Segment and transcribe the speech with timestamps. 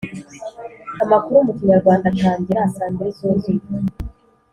[1.03, 3.63] Amakuru mukinyarwanda atangira saa mbiri zuzuye